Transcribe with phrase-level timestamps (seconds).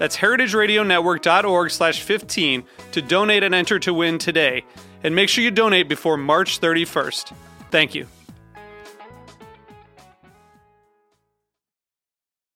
[0.00, 4.64] That's heritageradionetwork.org slash 15 to donate and enter to win today.
[5.04, 7.34] And make sure you donate before March 31st.
[7.70, 8.06] Thank you.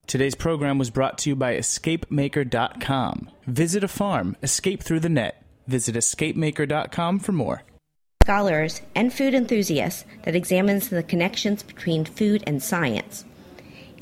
[0.06, 3.31] Today's program was brought to you by EscapeMaker.com.
[3.47, 5.45] Visit a farm, escape through the net.
[5.67, 7.62] Visit EscapeMaker.com for more.
[8.22, 13.27] Scholars and food enthusiasts that examines the connections between food and science.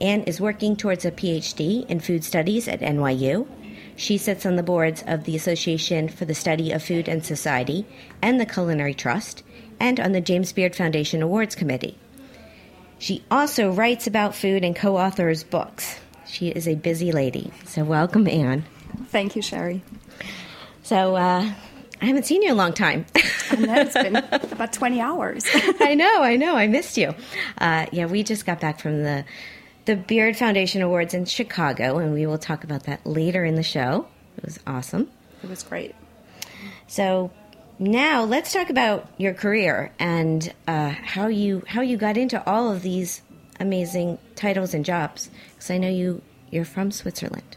[0.01, 3.47] Anne is working towards a PhD in food studies at NYU.
[3.97, 7.87] She sits on the boards of the Association for the Study of Food and Society
[8.23, 9.43] and the Culinary Trust,
[9.79, 11.98] and on the James Beard Foundation Awards Committee.
[12.98, 16.01] She also writes about food and co authors books.
[16.27, 17.53] She is a busy lady.
[17.67, 18.65] So, welcome, Anne.
[19.09, 19.83] Thank you, Shari.
[20.83, 21.53] So, uh,
[22.01, 23.07] I haven't seen you in a long time.
[23.51, 24.17] I know, it's been
[24.53, 25.45] about 20 hours.
[25.81, 26.57] I know, I know.
[26.57, 27.15] I missed you.
[27.59, 29.25] Uh, yeah, we just got back from the
[29.85, 33.63] the Beard Foundation Awards in Chicago, and we will talk about that later in the
[33.63, 34.07] show.
[34.37, 35.11] It was awesome.
[35.43, 35.95] It was great.
[36.87, 37.31] So
[37.79, 42.71] now let's talk about your career and uh, how you how you got into all
[42.71, 43.23] of these
[43.59, 45.31] amazing titles and jobs.
[45.51, 47.57] Because I know you you're from Switzerland.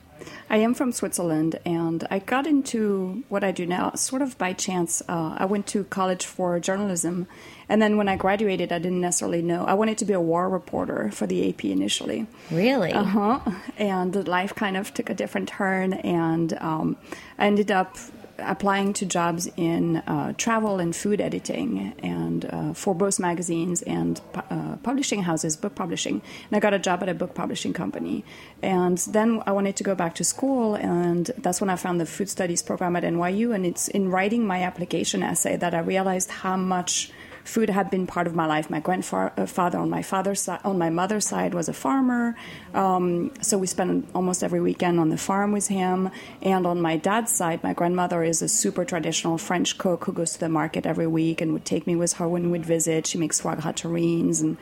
[0.49, 4.53] I am from Switzerland, and I got into what I do now sort of by
[4.53, 5.01] chance.
[5.07, 7.27] Uh, I went to college for journalism,
[7.67, 9.65] and then when I graduated, I didn't necessarily know.
[9.65, 12.27] I wanted to be a war reporter for the AP initially.
[12.51, 12.93] Really?
[12.93, 13.39] Uh huh.
[13.77, 16.97] And life kind of took a different turn, and um,
[17.39, 17.97] I ended up
[18.39, 24.21] applying to jobs in uh, travel and food editing and uh, for both magazines and
[24.35, 26.21] uh, publishing houses book publishing.
[26.49, 28.23] And i got a job at a book publishing company.
[28.61, 32.05] And then i wanted to go back to school and that's when i found the
[32.05, 36.29] food studies program at nyu and it's in writing my application essay that i realized
[36.29, 37.11] how much
[37.45, 38.69] food had been part of my life.
[38.69, 42.35] My grandfather on my father's side, on my mother's side, was a farmer,
[42.73, 46.09] um, so we spent almost every weekend on the farm with him.
[46.41, 50.33] And on my dad's side, my grandmother is a super traditional French cook who goes
[50.33, 53.07] to the market every week and would take me with her when we'd visit.
[53.07, 54.57] She makes foie gras terrines and.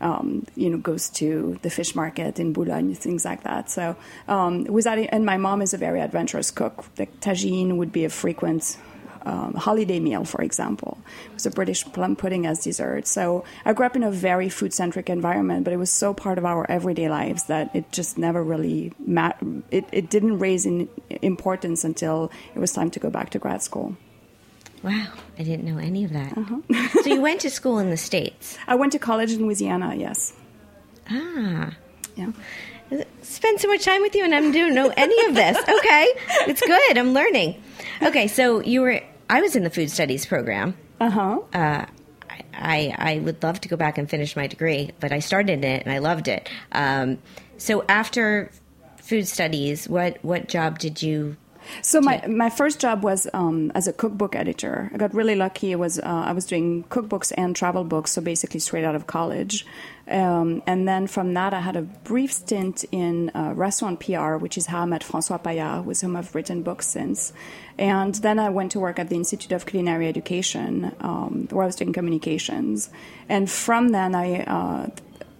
[0.00, 3.70] Um, you know, goes to the fish market in Boulogne, things like that.
[3.70, 3.94] So,
[4.26, 6.84] um, was that, and my mom is a very adventurous cook.
[6.96, 8.76] The tagine would be a frequent
[9.24, 10.98] um, holiday meal, for example.
[11.26, 13.06] It was a British plum pudding as dessert.
[13.06, 16.38] So I grew up in a very food centric environment, but it was so part
[16.38, 20.88] of our everyday lives that it just never really mat- it, it didn't raise in
[21.22, 23.96] importance until it was time to go back to grad school.
[24.82, 26.36] Wow, I didn't know any of that.
[26.36, 27.02] Uh-huh.
[27.02, 28.58] so you went to school in the States?
[28.66, 30.32] I went to college in Louisiana, yes.
[31.08, 31.74] Ah.
[32.16, 32.32] Yeah
[33.22, 35.56] spend so much time with you and I don't know any of this.
[35.56, 36.08] Okay,
[36.48, 36.98] it's good.
[36.98, 37.62] I'm learning.
[38.02, 39.00] Okay, so you were
[39.32, 40.76] I was in the food studies program.
[41.00, 41.40] Uh-huh.
[41.52, 41.86] Uh
[42.54, 45.82] I I would love to go back and finish my degree, but I started it
[45.84, 46.48] and I loved it.
[46.70, 47.18] Um,
[47.56, 48.50] so after
[48.98, 51.36] food studies, what what job did you
[51.80, 54.90] so my my first job was um, as a cookbook editor.
[54.92, 55.72] I got really lucky.
[55.72, 59.06] It was uh, I was doing cookbooks and travel books, so basically straight out of
[59.06, 59.64] college.
[60.08, 64.58] Um, and then from that, I had a brief stint in uh, restaurant PR, which
[64.58, 67.32] is how I met François Payard, with whom I've written books since.
[67.78, 71.66] And then I went to work at the Institute of Culinary Education, um, where I
[71.66, 72.90] was doing communications.
[73.28, 74.90] And from then, I uh,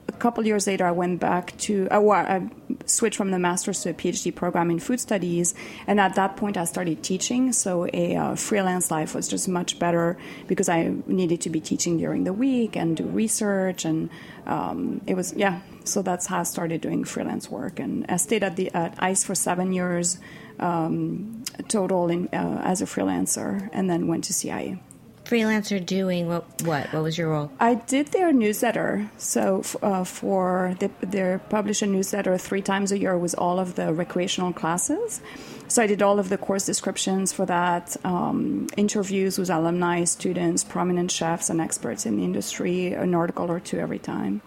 [0.09, 2.49] a couple years later, I went back to, uh, well, I
[2.87, 5.55] switched from the master's to a PhD program in food studies.
[5.87, 7.53] And at that point, I started teaching.
[7.53, 10.17] So a uh, freelance life was just much better
[10.47, 13.85] because I needed to be teaching during the week and do research.
[13.85, 14.11] And
[14.47, 17.79] um, it was, yeah, so that's how I started doing freelance work.
[17.79, 20.19] And I stayed at, the, at ICE for seven years
[20.59, 24.79] um, total in, uh, as a freelancer and then went to CIA
[25.25, 26.45] freelancer doing what?
[26.65, 26.93] What?
[26.93, 27.51] What was your role?
[27.61, 29.11] I did their newsletter.
[29.19, 33.75] So uh, for the, their publish a newsletter three times a year with all of
[33.75, 35.21] the recreational classes.
[35.69, 40.65] so I did all of the course descriptions for that, um, interviews with alumni, students,
[40.65, 44.43] prominent chefs, and experts in the industry, an article or two every time.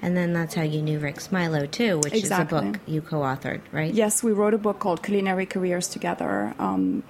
[0.00, 2.58] And then that's how you knew Rick Smilow too, which Exactly.
[2.58, 3.92] is a book you co-authored, right?
[3.92, 6.54] Yes, we wrote a book called Culinary Careers Together.
[6.58, 7.02] Um,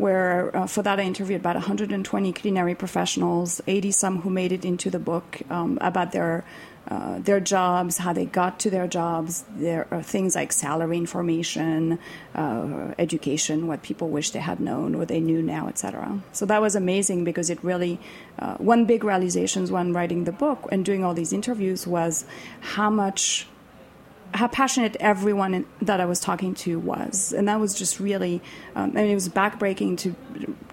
[0.00, 4.64] where uh, for that I interviewed about 120 culinary professionals, 80 some who made it
[4.64, 6.44] into the book um, about their
[6.88, 9.44] uh, their jobs, how they got to their jobs.
[9.54, 11.98] There are things like salary information,
[12.34, 16.20] uh, education, what people wish they had known or they knew now, etc.
[16.32, 18.00] So that was amazing because it really
[18.38, 22.24] uh, one big realization when writing the book and doing all these interviews was
[22.60, 23.46] how much
[24.32, 28.42] how passionate everyone that I was talking to was, and that was just really.
[28.74, 30.14] Um, I mean, it was backbreaking to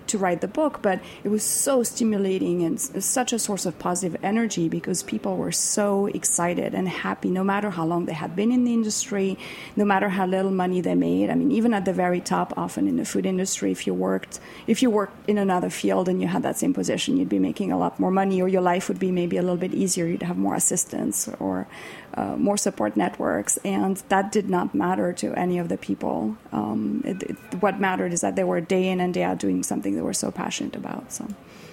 [0.10, 4.20] to write the book, but it was so stimulating and such a source of positive
[4.24, 8.52] energy because people were so excited and happy, no matter how long they had been
[8.52, 9.38] in the industry,
[9.76, 11.30] no matter how little money they made.
[11.30, 14.40] I mean, even at the very top, often in the food industry, if you worked
[14.68, 17.72] if you worked in another field and you had that same position, you'd be making
[17.72, 20.06] a lot more money, or your life would be maybe a little bit easier.
[20.06, 21.68] You'd have more assistance or
[22.14, 26.36] uh, more support networks, and that did not matter to any of the people.
[26.52, 29.64] Um, it, it, what mattered is that they were day in and day out doing
[29.64, 31.12] something they were so passionate about.
[31.12, 31.28] So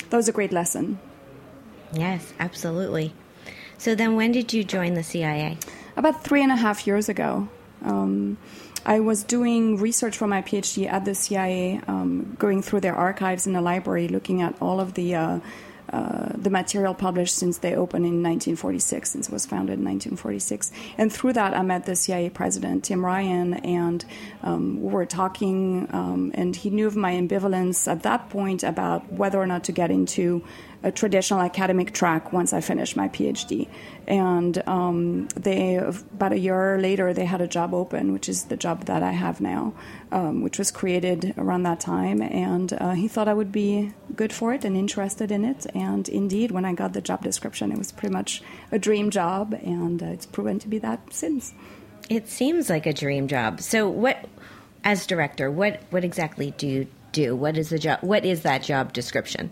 [0.08, 0.98] that was a great lesson.
[1.92, 3.12] Yes, absolutely.
[3.76, 5.58] So then when did you join the CIA?
[5.94, 7.48] About three and a half years ago.
[7.82, 8.38] Um,
[8.86, 13.46] I was doing research for my PhD at the CIA, um, going through their archives
[13.46, 15.40] in the library, looking at all of the uh,
[15.94, 20.72] uh, the material published since they opened in 1946, since it was founded in 1946.
[20.98, 24.04] And through that, I met the CIA president, Tim Ryan, and
[24.42, 29.12] um, we were talking, um, and he knew of my ambivalence at that point about
[29.12, 30.42] whether or not to get into
[30.84, 33.68] a traditional academic track once I finished my PhD.
[34.06, 38.56] And um, they, about a year later, they had a job open, which is the
[38.56, 39.72] job that I have now,
[40.12, 42.20] um, which was created around that time.
[42.20, 45.66] And uh, he thought I would be good for it and interested in it.
[45.74, 49.54] And indeed, when I got the job description, it was pretty much a dream job,
[49.54, 51.54] and uh, it's proven to be that since.
[52.10, 53.62] It seems like a dream job.
[53.62, 54.26] So what
[54.84, 57.34] as director, what what exactly do you do?
[57.34, 59.50] What is the job what is that job description?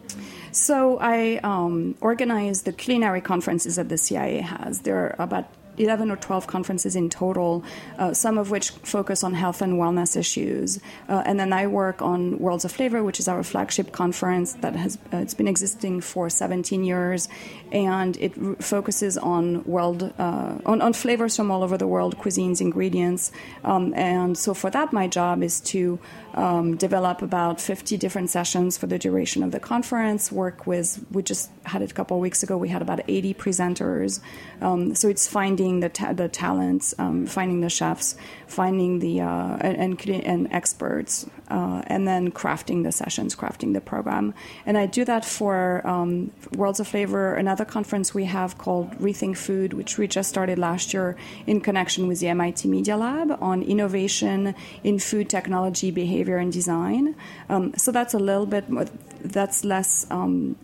[0.53, 4.83] So I um, organize the culinary conferences that the CIA has.
[4.83, 5.49] There are about
[5.79, 7.65] 11 or 12 conferences in total,
[7.99, 10.79] uh, some of which focus on health and wellness issues.
[11.09, 14.77] Uh, and then I work on Worlds of Flavor, which is our flagship conference that
[14.77, 17.29] has uh, it's been existing for 17 years,
[17.71, 22.19] and it r- focuses on world uh, on, on flavors from all over the world,
[22.19, 23.33] cuisines, ingredients.
[23.65, 25.99] Um, and so for that, my job is to
[26.35, 30.33] um, develop about 50 different sessions for the duration of the conference.
[30.33, 32.57] Work with we just had it a couple of weeks ago.
[32.57, 34.21] We had about 80 presenters.
[34.61, 39.57] Um, so it's finding the ta- the talents, um, finding the chefs, finding the uh,
[39.61, 44.35] and, and experts, uh, and then crafting the sessions, crafting the program.
[44.65, 49.37] And I do that for um, Worlds of Flavor, another conference we have called Rethink
[49.37, 53.63] Food, which we just started last year in connection with the MIT Media Lab on
[53.63, 57.15] innovation in food technology, behavior, and design.
[57.49, 58.87] Um, so that's a little bit more,
[59.23, 60.07] that's less.
[60.11, 60.57] Um,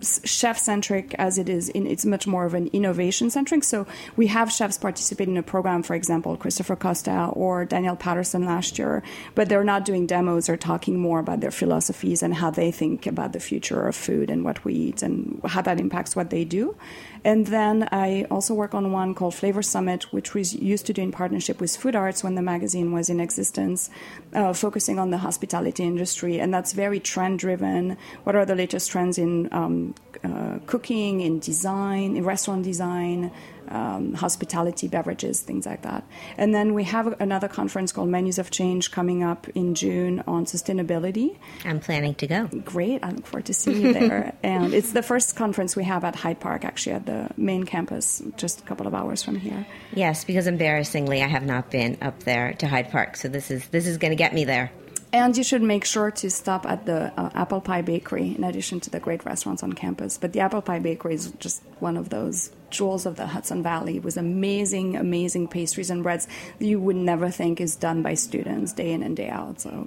[0.00, 3.86] chef centric as it is in it's much more of an innovation centric so
[4.16, 8.78] we have chefs participate in a program for example christopher kostow or daniel patterson last
[8.78, 9.02] year
[9.34, 13.06] but they're not doing demos or talking more about their philosophies and how they think
[13.06, 16.44] about the future of food and what we eat and how that impacts what they
[16.44, 16.76] do
[17.24, 21.02] and then I also work on one called Flavor Summit, which we used to do
[21.02, 23.90] in partnership with Food Arts when the magazine was in existence,
[24.34, 26.40] uh, focusing on the hospitality industry.
[26.40, 27.96] And that's very trend driven.
[28.24, 33.30] What are the latest trends in um, uh, cooking, in design, in restaurant design?
[33.68, 36.04] Um, hospitality, beverages, things like that.
[36.36, 40.44] And then we have another conference called Menus of Change coming up in June on
[40.44, 41.38] sustainability.
[41.64, 42.48] I'm planning to go.
[42.48, 43.02] Great.
[43.02, 44.34] I look forward to seeing you there.
[44.42, 48.20] and it's the first conference we have at Hyde Park, actually, at the main campus,
[48.36, 49.64] just a couple of hours from here.
[49.94, 53.66] Yes, because embarrassingly I have not been up there to Hyde Park, so this is
[53.68, 54.70] this is going to get me there.
[55.12, 58.80] And you should make sure to stop at the uh, Apple Pie Bakery in addition
[58.80, 60.16] to the great restaurants on campus.
[60.16, 63.98] But the Apple Pie Bakery is just one of those jewels of the Hudson Valley
[63.98, 66.26] with amazing, amazing pastries and breads
[66.58, 69.60] you would never think is done by students day in and day out.
[69.60, 69.86] So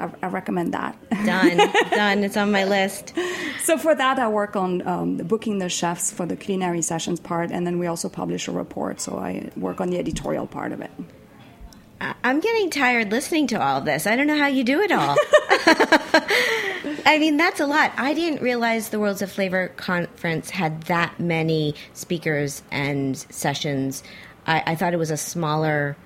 [0.00, 0.96] I, I recommend that.
[1.10, 1.56] Done,
[1.90, 2.24] done.
[2.24, 3.12] It's on my list.
[3.64, 7.50] So for that, I work on um, booking the chefs for the culinary sessions part,
[7.50, 9.02] and then we also publish a report.
[9.02, 10.90] So I work on the editorial part of it.
[12.00, 14.06] I'm getting tired listening to all this.
[14.06, 15.16] I don't know how you do it all.
[17.04, 17.92] I mean, that's a lot.
[17.96, 24.02] I didn't realize the Worlds of Flavor conference had that many speakers and sessions.
[24.46, 25.96] I, I thought it was a smaller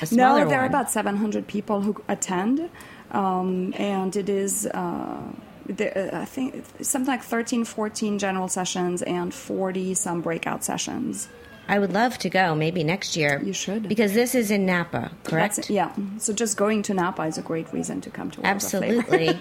[0.00, 2.70] a smaller no, there are about 700 people who attend,
[3.10, 4.66] um, and it is.
[4.66, 5.20] Uh,
[5.66, 11.28] there, I think something like 13, 14 general sessions and 40 some breakout sessions.
[11.68, 12.54] I would love to go.
[12.54, 13.40] Maybe next year.
[13.42, 13.88] You should.
[13.88, 15.56] because this is in Napa, correct?
[15.56, 15.92] That's- yeah.
[16.18, 19.40] So just going to Napa is a great reason to come to World Absolutely.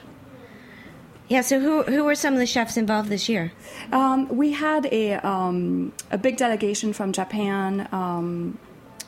[1.27, 1.41] yeah.
[1.41, 3.51] So who who were some of the chefs involved this year?
[3.91, 7.87] Um, we had a um, a big delegation from Japan.
[7.91, 8.57] Um,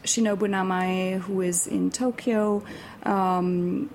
[0.04, 2.64] Shinobu Namae, who is in Tokyo.
[3.04, 3.90] Um,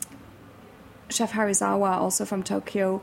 [1.10, 3.02] Chef Narisawa, also from Tokyo.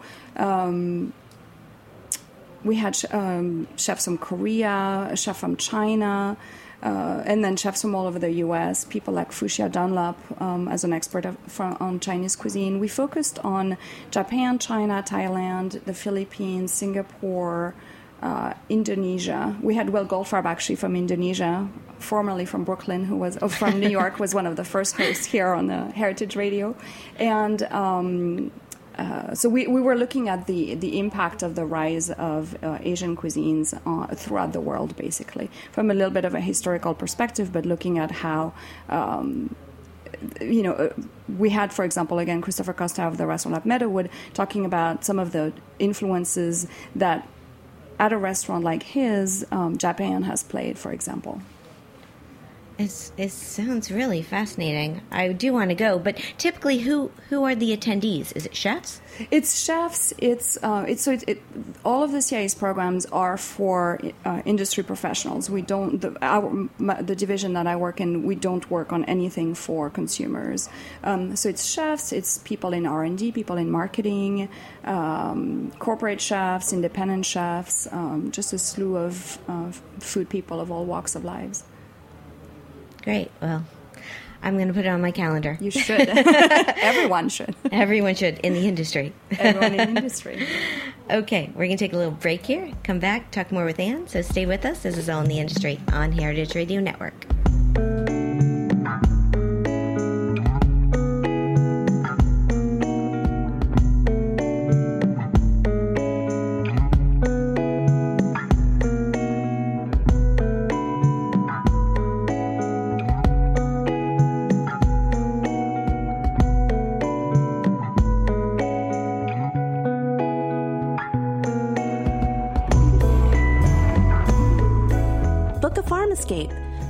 [2.65, 6.35] We had um, chefs from Korea, a chef from China,
[6.81, 8.85] uh, and then chefs from all over the U.S.
[8.85, 12.79] People like Fuchsia Dunlop um, as an expert of, on Chinese cuisine.
[12.79, 13.77] We focused on
[14.09, 17.75] Japan, China, Thailand, the Philippines, Singapore,
[18.23, 19.55] uh, Indonesia.
[19.61, 21.69] We had Will Goldfarb actually from Indonesia,
[21.99, 25.25] formerly from Brooklyn, who was oh, from New York, was one of the first hosts
[25.25, 26.75] here on the Heritage Radio,
[27.19, 27.61] and.
[27.71, 28.51] Um,
[28.97, 32.77] uh, so we, we were looking at the, the impact of the rise of uh,
[32.81, 37.51] Asian cuisines uh, throughout the world, basically, from a little bit of a historical perspective,
[37.51, 38.53] but looking at how
[38.89, 39.55] um,
[40.41, 40.93] you know, uh,
[41.37, 45.19] we had, for example, again, Christopher Kostow of the restaurant at Meadowood talking about some
[45.19, 47.27] of the influences that
[47.99, 51.41] at a restaurant like his, um, Japan has played, for example.
[52.77, 55.01] It's, it sounds really fascinating.
[55.09, 58.35] I do want to go, but typically, who who are the attendees?
[58.35, 58.99] Is it chefs?
[59.31, 60.13] It's chefs.
[60.17, 61.41] It's uh, it's so it, it,
[61.85, 65.49] all of the CIS programs are for uh, industry professionals.
[65.49, 68.25] We don't the our the division that I work in.
[68.25, 70.67] We don't work on anything for consumers.
[71.01, 72.11] Um, so it's chefs.
[72.11, 74.49] It's people in R and D, people in marketing,
[74.83, 80.83] um, corporate chefs, independent chefs, um, just a slew of uh, food people of all
[80.83, 81.63] walks of lives.
[83.05, 83.31] Great.
[83.41, 83.63] Well,
[84.43, 85.57] I'm going to put it on my calendar.
[85.61, 86.01] You should.
[86.09, 87.55] Everyone should.
[87.71, 89.13] Everyone should in the industry.
[89.39, 90.47] Everyone in the industry.
[91.09, 92.71] Okay, we're going to take a little break here.
[92.83, 94.07] Come back, talk more with Anne.
[94.07, 94.81] So stay with us.
[94.83, 97.25] This is All in the Industry on Heritage Radio Network.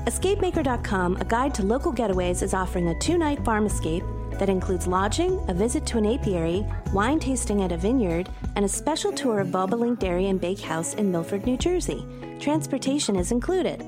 [0.05, 4.85] EscapeMaker.com, a guide to local getaways, is offering a two night farm escape that includes
[4.85, 9.39] lodging, a visit to an apiary, wine tasting at a vineyard, and a special tour
[9.39, 12.05] of Bobolink Dairy and Bakehouse in Milford, New Jersey.
[12.39, 13.83] Transportation is included.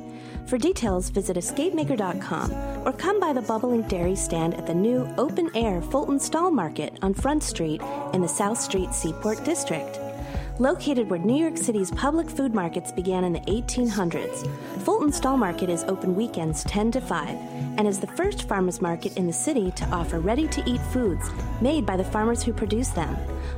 [0.48, 2.52] For details, visit escapemaker.com
[2.88, 6.98] or come by the Bobolink Dairy stand at the new open air Fulton Stall Market
[7.02, 7.82] on Front Street
[8.14, 10.07] in the South Street Seaport District.
[10.60, 14.50] Located where New York City's public food markets began in the 1800s,
[14.82, 17.30] Fulton Stall Market is open weekends 10 to 5
[17.78, 21.30] and is the first farmers market in the city to offer ready to eat foods
[21.62, 23.16] made by the farmers who produce them,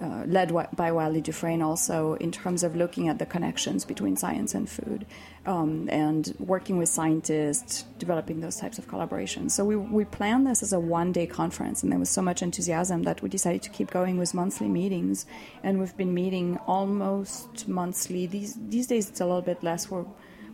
[0.00, 4.52] Uh, led by Wylie Dufresne also in terms of looking at the connections between science
[4.52, 5.06] and food
[5.46, 9.52] um, and working with scientists, developing those types of collaborations.
[9.52, 12.42] So we, we planned this as a one day conference, and there was so much
[12.42, 15.26] enthusiasm that we decided to keep going with monthly meetings.
[15.62, 18.26] And we've been meeting almost monthly.
[18.26, 19.90] These, these days it's a little bit less.
[19.90, 20.06] We're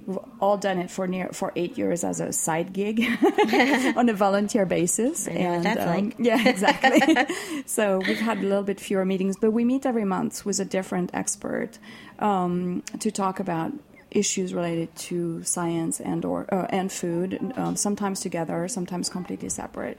[0.07, 3.01] We've all done it for near for eight years as a side gig
[3.97, 5.27] on a volunteer basis.
[5.29, 6.17] and um, like.
[6.19, 7.27] yeah, exactly.
[7.67, 10.65] so we've had a little bit fewer meetings, but we meet every month with a
[10.65, 11.79] different expert
[12.19, 13.73] um, to talk about
[14.11, 19.99] issues related to science and or uh, and food, um, sometimes together, sometimes completely separate.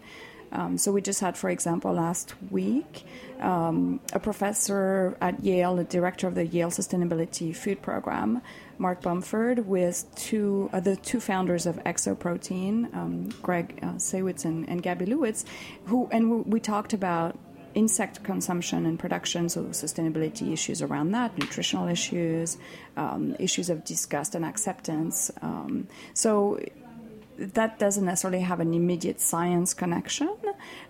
[0.52, 3.04] Um, so we just had, for example, last week,
[3.40, 8.42] um, a professor at Yale, the director of the Yale Sustainability Food Program,
[8.78, 14.68] Mark Bomford, with two uh, the two founders of Exoprotein, um, Greg uh, Sewitz and,
[14.68, 15.46] and Gabby Lewitz,
[15.86, 17.38] who and we, we talked about
[17.74, 22.58] insect consumption and production, so sustainability issues around that, nutritional issues,
[22.98, 25.32] um, issues of disgust and acceptance.
[25.42, 26.60] Um, so
[27.54, 30.36] that doesn't necessarily have an immediate science connection,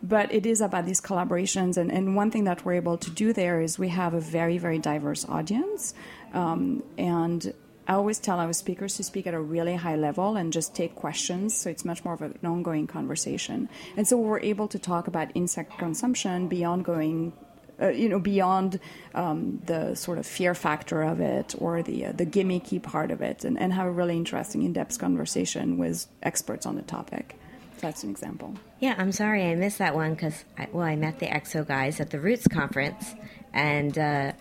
[0.04, 1.78] but it is about these collaborations.
[1.78, 4.58] And, and one thing that we're able to do there is we have a very,
[4.58, 5.94] very diverse audience.
[6.34, 7.54] Um, and
[7.88, 10.96] I always tell our speakers to speak at a really high level and just take
[10.96, 13.70] questions, so it's much more of an ongoing conversation.
[13.98, 17.34] And so we're able to talk about insect consumption beyond going
[17.82, 18.80] uh, you know, beyond
[19.16, 23.22] um, the sort of fear factor of it or the uh, the gimmicky part of
[23.22, 27.36] it, and, and have a really interesting, in-depth conversation with experts on the topic.
[27.78, 28.56] So That's an example.
[28.80, 32.12] Yeah, I'm sorry I missed that one because well, I met the EXO guys at
[32.12, 33.16] the Roots conference
[33.54, 34.34] and uh,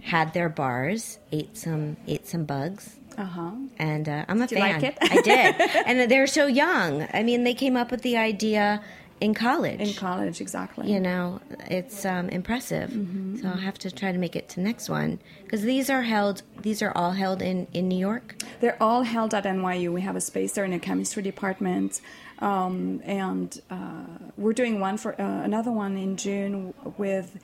[0.00, 2.96] had their bars, ate some ate some bugs.
[3.18, 3.50] Uh-huh.
[3.78, 4.82] And uh, I'm a did fan.
[4.82, 4.98] Like it?
[5.00, 7.06] I did, and they're so young.
[7.12, 8.82] I mean, they came up with the idea
[9.20, 9.80] in college.
[9.80, 10.92] In college, exactly.
[10.92, 12.90] You know, it's um, impressive.
[12.90, 13.36] Mm-hmm.
[13.36, 16.42] So I'll have to try to make it to next one because these are held.
[16.60, 18.36] These are all held in in New York.
[18.60, 19.92] They're all held at NYU.
[19.92, 22.00] We have a space there in the chemistry department,
[22.40, 24.04] um, and uh,
[24.36, 27.38] we're doing one for uh, another one in June with.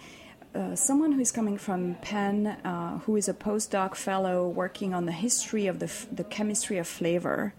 [0.55, 5.07] Uh, someone who is coming from Penn, uh, who is a postdoc fellow working on
[5.07, 7.55] the history of the, f- the chemistry of flavor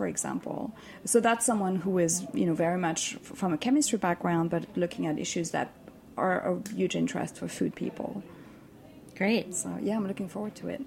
[0.00, 0.74] for example.
[1.04, 5.06] So that's someone who is, you know, very much from a chemistry background, but looking
[5.06, 5.68] at issues that
[6.16, 8.22] are of huge interest for food people.
[9.14, 9.54] Great.
[9.54, 10.80] So yeah, I'm looking forward to it.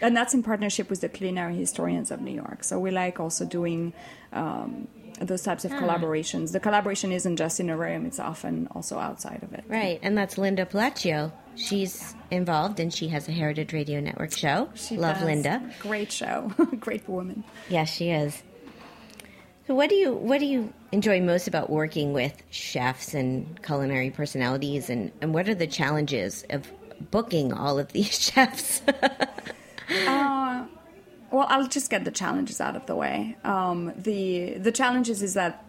[0.00, 2.64] And that's in partnership with the culinary historians of New York.
[2.64, 3.92] So we like also doing
[4.32, 4.88] um,
[5.20, 5.80] those types of ah.
[5.80, 6.52] collaborations.
[6.52, 9.64] The collaboration isn't just in a room; it's often also outside of it.
[9.68, 11.32] Right, and that's Linda Pelaccio.
[11.56, 14.68] She's involved, and she has a Heritage Radio Network show.
[14.74, 15.24] She Love does.
[15.24, 15.70] Linda.
[15.80, 16.52] Great show.
[16.80, 17.44] Great woman.
[17.68, 18.42] Yes, she is.
[19.66, 24.10] So, what do you what do you enjoy most about working with chefs and culinary
[24.10, 26.70] personalities, and, and what are the challenges of
[27.10, 28.82] booking all of these chefs?
[30.06, 30.66] uh,
[31.34, 33.36] well, I'll just get the challenges out of the way.
[33.42, 35.64] Um, the the challenges is that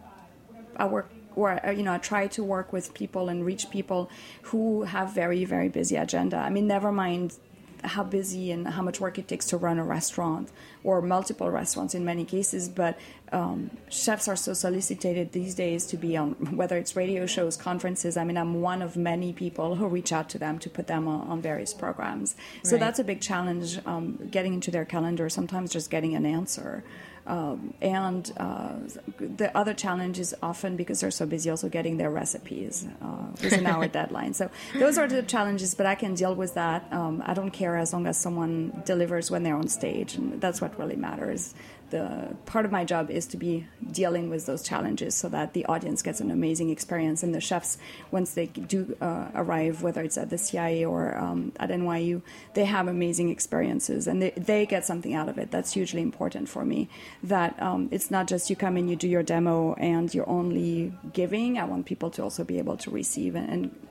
[0.76, 4.08] I work or uh, you know I try to work with people and reach people
[4.42, 6.36] who have very very busy agenda.
[6.36, 7.36] I mean, never mind
[7.86, 10.50] how busy and how much work it takes to run a restaurant
[10.84, 12.68] or multiple restaurants in many cases.
[12.68, 12.98] But
[13.32, 18.16] um, chefs are so solicited these days to be on whether it's radio shows, conferences.
[18.16, 21.08] I mean, I'm one of many people who reach out to them to put them
[21.08, 22.36] on, on various programs.
[22.62, 22.80] So right.
[22.80, 26.84] that's a big challenge um, getting into their calendar, sometimes just getting an answer.
[27.26, 28.74] Um, and uh,
[29.18, 33.66] the other challenge is often because they're so busy also getting their recipes uh, within
[33.66, 34.34] our deadline.
[34.34, 36.86] So those are the challenges, but I can deal with that.
[36.92, 40.60] Um, I don't care as long as someone delivers when they're on stage, and that's
[40.60, 41.54] what really matters
[41.90, 45.64] the part of my job is to be dealing with those challenges so that the
[45.66, 47.22] audience gets an amazing experience.
[47.22, 47.78] And the chefs
[48.10, 52.22] once they do uh, arrive whether it's at the cia or um, at nyu
[52.54, 56.48] they have amazing experiences and they, they get something out of it that's hugely important
[56.48, 56.88] for me.
[57.22, 60.92] That um, it's not just you come in you do your demo and you're only
[61.12, 61.58] giving.
[61.58, 63.86] I want people to also be able to receive and, and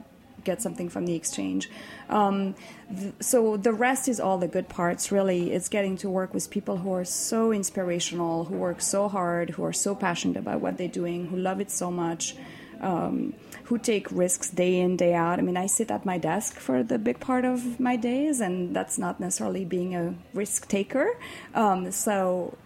[0.45, 1.69] get something from the exchange.
[2.09, 2.55] Um,
[2.97, 5.51] th- so the rest is all the good parts, really.
[5.51, 9.63] It's getting to work with people who are so inspirational, who work so hard, who
[9.65, 12.35] are so passionate about what they're doing, who love it so much.
[12.81, 13.33] Um,
[13.65, 15.39] who take risks day in day out.
[15.39, 18.75] I mean, I sit at my desk for the big part of my days, and
[18.75, 21.17] that's not necessarily being a risk taker.
[21.55, 22.57] Um, so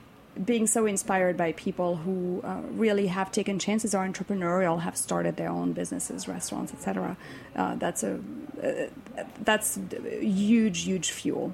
[0.44, 5.36] being so inspired by people who uh, really have taken chances, are entrepreneurial, have started
[5.36, 7.18] their own businesses, restaurants, etc.
[7.56, 8.20] Uh, that's a
[8.64, 9.80] uh, that's
[10.22, 11.54] huge, huge fuel.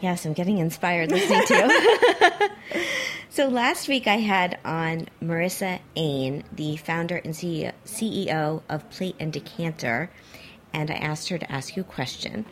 [0.00, 2.48] Yes, I'm getting inspired listening to you.
[3.30, 9.32] so last week I had on Marissa Ain, the founder and CEO of Plate and
[9.32, 10.10] Decanter,
[10.72, 12.46] and I asked her to ask you a question.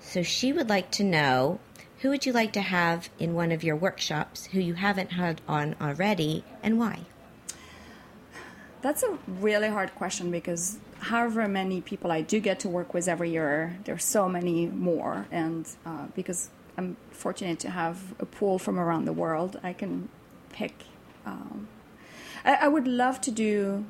[0.00, 1.60] So she would like to know
[2.00, 5.40] who would you like to have in one of your workshops who you haven't had
[5.48, 7.06] on already and why?
[8.80, 13.08] That's a really hard question because however many people I do get to work with
[13.08, 15.26] every year, there's so many more.
[15.32, 20.08] And uh, because I'm fortunate to have a pool from around the world, I can
[20.50, 20.84] pick.
[21.26, 21.66] Um,
[22.44, 23.84] I, I, would love to do.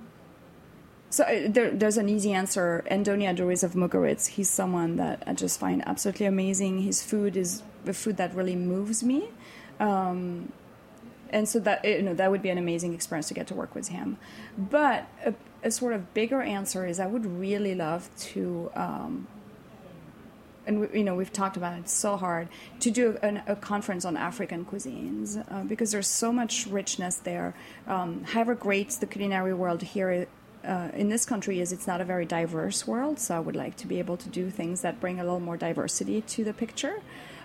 [1.11, 2.85] So uh, there, there's an easy answer.
[2.91, 4.27] Andoni Aduriz of Mugaritz.
[4.27, 6.81] He's someone that I just find absolutely amazing.
[6.81, 9.31] His food is the food that really moves me.
[9.81, 10.53] Um,
[11.31, 13.75] and so that you know that would be an amazing experience to get to work
[13.75, 14.19] with him.
[14.57, 19.27] But a, a sort of bigger answer is I would really love to um,
[20.67, 22.49] and we, you know we've talked about it so hard
[22.81, 27.55] to do an, a conference on African cuisines uh, because there's so much richness there.
[27.87, 30.27] Um, however great the culinary world here
[30.65, 33.19] uh, in this country is, it's not a very diverse world.
[33.19, 35.57] So I would like to be able to do things that bring a little more
[35.57, 37.01] diversity to the picture.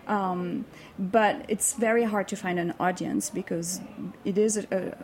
[0.08, 0.65] Um,
[0.99, 3.80] but it's very hard to find an audience because
[4.26, 4.97] it is a, a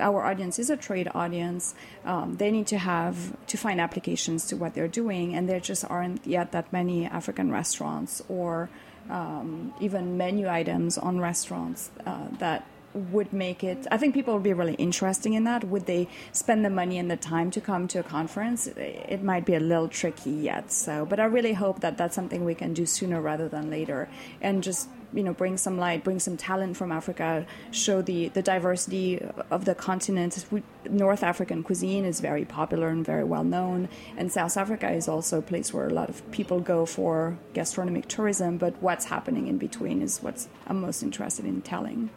[0.00, 1.74] our audience is a trade audience.
[2.04, 5.84] Um, they need to have to find applications to what they're doing, and there just
[5.84, 8.70] aren't yet that many African restaurants or
[9.10, 14.42] um, even menu items on restaurants uh, that would make it i think people would
[14.42, 17.88] be really interesting in that would they spend the money and the time to come
[17.88, 21.80] to a conference it might be a little tricky yet so but i really hope
[21.80, 24.08] that that's something we can do sooner rather than later
[24.40, 28.42] and just you know bring some light, bring some talent from Africa, show the the
[28.42, 30.44] diversity of the continent.
[30.88, 35.38] North African cuisine is very popular and very well known, and South Africa is also
[35.38, 38.58] a place where a lot of people go for gastronomic tourism.
[38.58, 42.10] But what's happening in between is what's I'm most interested in telling.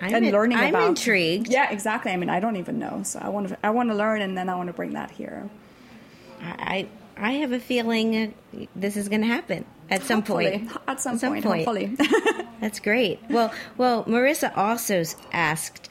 [0.00, 0.88] I'm and learning I'm about.
[0.88, 1.48] intrigued.
[1.48, 2.12] Yeah, exactly.
[2.12, 4.36] I mean, I don't even know, so I want to I want to learn, and
[4.36, 5.48] then I want to bring that here.
[6.42, 8.34] I I have a feeling
[8.74, 10.58] this is going to happen at some hopefully.
[10.58, 10.70] point.
[10.88, 11.96] At some, at some point, point, hopefully.
[12.60, 13.20] That's great.
[13.30, 15.88] Well, well, Marissa also asked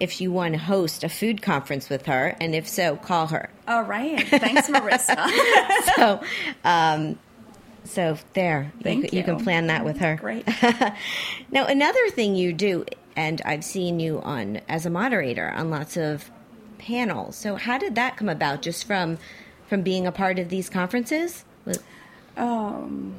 [0.00, 3.50] if you want to host a food conference with her, and if so, call her.
[3.66, 4.26] All right.
[4.28, 5.28] Thanks, Marissa.
[5.96, 6.20] so,
[6.64, 7.18] um,
[7.84, 9.18] so there, Thank you, you.
[9.18, 10.16] you can plan that with her.
[10.16, 10.46] Great.
[11.50, 12.84] now, another thing you do,
[13.18, 16.30] and I've seen you on as a moderator on lots of
[16.78, 17.34] panels.
[17.34, 18.62] So, how did that come about?
[18.62, 19.18] Just from
[19.66, 21.44] from being a part of these conferences?
[22.36, 23.16] Um,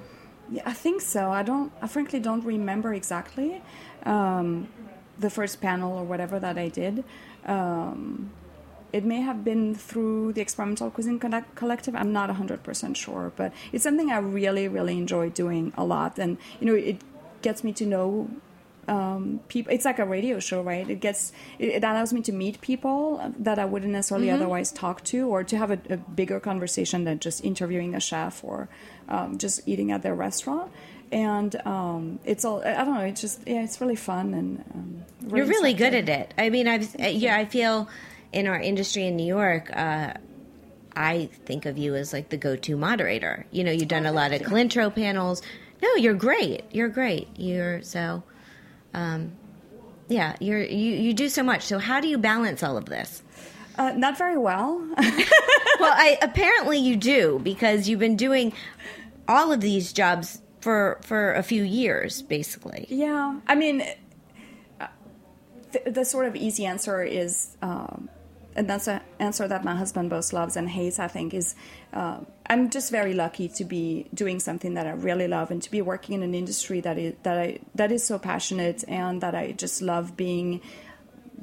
[0.49, 1.31] yeah, I think so.
[1.31, 1.73] I don't.
[1.81, 3.61] I frankly don't remember exactly
[4.05, 4.69] um,
[5.19, 7.03] the first panel or whatever that I did.
[7.45, 8.31] Um,
[8.93, 11.19] it may have been through the experimental cuisine
[11.53, 16.17] collective i'm not 100% sure but it's something i really really enjoy doing a lot
[16.17, 16.99] and you know it
[17.43, 18.27] gets me to know
[18.89, 19.71] um, people.
[19.71, 20.89] It's like a radio show, right?
[20.89, 24.37] It gets it, it, allows me to meet people that I wouldn't necessarily mm-hmm.
[24.37, 28.43] otherwise talk to, or to have a, a, bigger conversation than just interviewing a chef
[28.43, 28.67] or
[29.07, 30.71] um, just eating at their restaurant.
[31.11, 33.01] And um, it's all I don't know.
[33.01, 36.33] It's just yeah, it's really fun and um, really you're really good at it.
[36.37, 37.87] I mean, I've yeah, I feel
[38.33, 39.69] in our industry in New York.
[39.75, 40.13] Uh,
[40.95, 43.45] I think of you as like the go-to moderator.
[43.51, 45.41] You know, you've done oh, a lot of Culintro panels.
[45.81, 46.63] No, you're great.
[46.71, 47.29] You're great.
[47.37, 48.23] You're so
[48.93, 49.31] um,
[50.07, 51.63] yeah, you're you, you do so much.
[51.63, 53.21] So how do you balance all of this?
[53.77, 54.77] Uh, not very well.
[54.97, 58.53] well, I apparently you do because you've been doing
[59.27, 62.85] all of these jobs for for a few years, basically.
[62.89, 63.83] Yeah, I mean,
[64.81, 64.87] uh,
[65.71, 68.09] the, the sort of easy answer is um,
[68.55, 70.99] and that's an answer that my husband both loves and hates.
[70.99, 71.55] I think is
[71.93, 72.19] uh,
[72.49, 75.81] I'm just very lucky to be doing something that I really love and to be
[75.81, 79.51] working in an industry that is that I that is so passionate and that I
[79.51, 80.61] just love being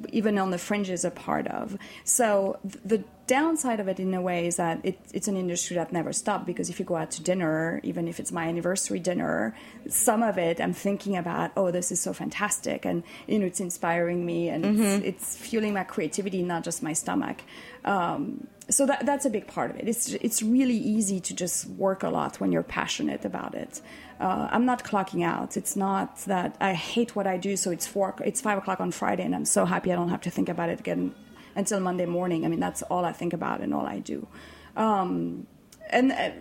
[0.09, 1.77] even on the fringes a part of.
[2.03, 5.91] So the downside of it in a way is that it, it's an industry that
[5.91, 9.55] never stops because if you go out to dinner, even if it's my anniversary dinner,
[9.87, 12.85] some of it I'm thinking about, oh, this is so fantastic.
[12.85, 14.81] And, you know, it's inspiring me and mm-hmm.
[14.81, 17.41] it's, it's, fueling my creativity, not just my stomach.
[17.83, 19.87] Um, so that, that's a big part of it.
[19.87, 23.81] It's, it's really easy to just work a lot when you're passionate about it.
[24.19, 25.55] Uh, I'm not clocking out.
[25.55, 28.91] It's not that I hate what I do, so it's four, it's five o'clock on
[28.91, 31.13] Friday, and I'm so happy I don't have to think about it again
[31.55, 32.45] until Monday morning.
[32.45, 34.27] I mean, that's all I think about and all I do.
[34.75, 35.47] Um,
[35.89, 36.31] and uh,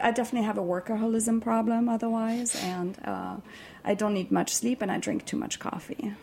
[0.00, 3.36] I definitely have a workaholism problem otherwise, and uh,
[3.84, 6.14] I don't need much sleep, and I drink too much coffee.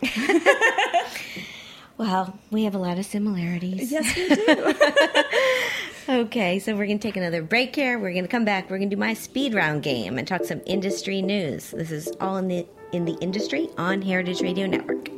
[2.00, 3.92] Well, we have a lot of similarities.
[3.92, 4.74] yes, we do.
[6.10, 7.96] Okay, so we're going to take another break here.
[7.96, 8.68] We're going to come back.
[8.68, 11.70] We're going to do my speed round game and talk some industry news.
[11.70, 15.09] This is all in the in the industry on Heritage Radio Network.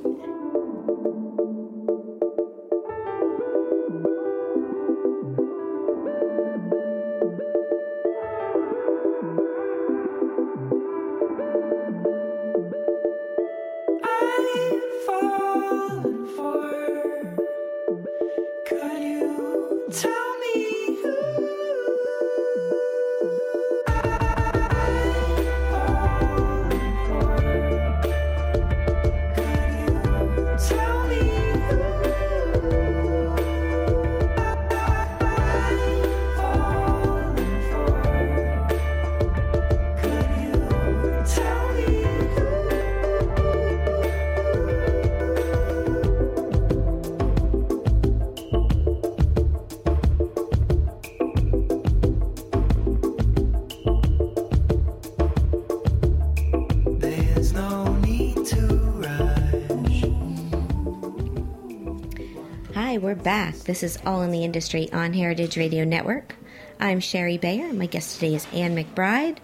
[63.64, 66.34] This is All in the Industry on Heritage Radio Network.
[66.80, 67.72] I'm Shari Bayer.
[67.72, 69.38] My guest today is Anne McBride.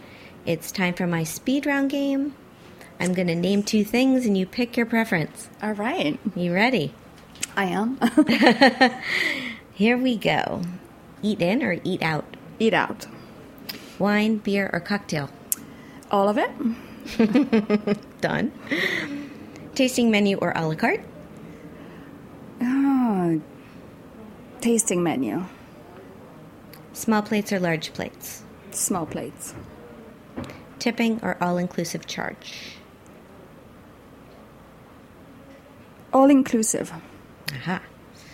[0.44, 2.35] It's time for my speed round game.
[2.98, 5.48] I'm going to name two things and you pick your preference.
[5.62, 6.92] All right, You ready?
[7.57, 7.98] I am.
[9.72, 10.62] Here we go.
[11.22, 12.37] Eat in or eat out?
[12.59, 13.07] Eat out.
[13.98, 15.31] Wine, beer, or cocktail?
[16.11, 18.11] All of it.
[18.20, 18.52] Done.
[19.74, 21.02] Tasting menu or a la carte?
[22.61, 23.40] Oh,
[24.60, 25.44] tasting menu.
[26.92, 28.42] Small plates or large plates?
[28.70, 29.54] Small plates.
[30.78, 32.76] Tipping or all inclusive charge?
[36.12, 36.92] All inclusive.
[37.52, 37.82] Aha.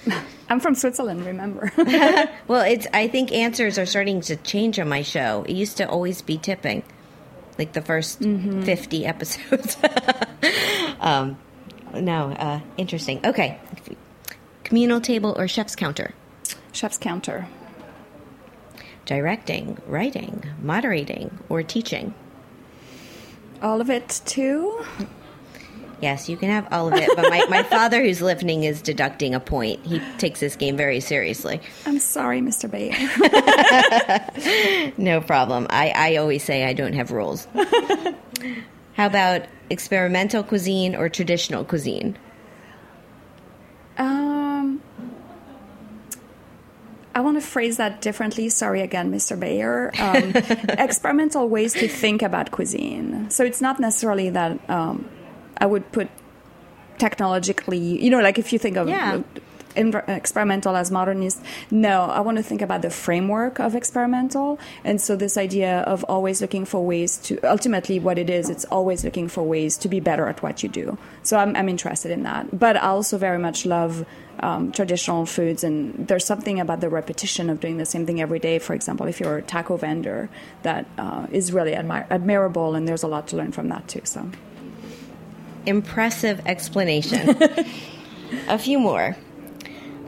[0.48, 1.72] I'm from Switzerland, remember?
[2.46, 2.86] Well, it's.
[2.92, 5.44] I think answers are starting to change on my show.
[5.48, 6.82] It used to always be tipping,
[7.58, 9.78] like the 1st fifty episodes.
[11.00, 11.38] um,
[11.94, 13.24] no, uh, interesting.
[13.24, 13.58] Okay,
[14.64, 16.14] communal table or chef's counter.
[16.72, 17.46] Chef's counter.
[19.04, 22.14] Directing, writing, moderating, or teaching.
[23.62, 24.84] All of it too.
[26.00, 29.34] Yes, you can have all of it, but my, my father, who's listening, is deducting
[29.34, 29.84] a point.
[29.86, 31.60] He takes this game very seriously.
[31.86, 32.70] I'm sorry, Mr.
[32.70, 32.92] Bayer.
[34.98, 35.66] No problem.
[35.70, 37.46] I, I always say I don't have rules.
[38.94, 42.16] How about experimental cuisine or traditional cuisine?
[47.14, 48.48] I want to phrase that differently.
[48.48, 49.38] Sorry again, Mr.
[49.38, 49.92] Bayer.
[49.98, 50.32] Um,
[50.78, 53.30] experimental ways to think about cuisine.
[53.30, 55.08] So it's not necessarily that um,
[55.58, 56.08] I would put
[56.98, 59.20] technologically, you know, like if you think of Yeah.
[59.76, 61.42] experimental as modernist.
[61.70, 64.58] No, I want to think about the framework of experimental.
[64.84, 68.64] And so this idea of always looking for ways to, ultimately what it is, it's
[68.66, 70.96] always looking for ways to be better at what you do.
[71.24, 72.56] So I'm, I'm interested in that.
[72.56, 74.06] But I also very much love
[74.44, 75.64] um, traditional foods.
[75.64, 78.58] And there's something about the repetition of doing the same thing every day.
[78.58, 80.28] For example, if you're a taco vendor,
[80.62, 82.74] that uh, is really admir- admirable.
[82.74, 84.02] And there's a lot to learn from that too.
[84.04, 84.30] So.
[85.64, 87.30] Impressive explanation.
[88.48, 89.16] a few more.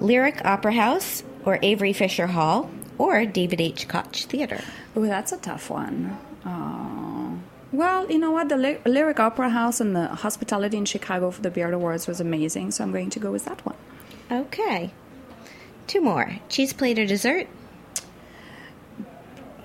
[0.00, 3.88] Lyric Opera House or Avery Fisher Hall or David H.
[3.88, 4.60] Koch Theater.
[4.94, 6.18] Oh, that's a tough one.
[6.44, 7.36] Uh,
[7.72, 8.50] well, you know what?
[8.50, 12.20] The Ly- Lyric Opera House and the hospitality in Chicago for the Beard Awards was
[12.20, 13.76] amazing, so I'm going to go with that one.
[14.30, 14.92] Okay.
[15.86, 16.38] Two more.
[16.48, 17.46] Cheese plate or dessert?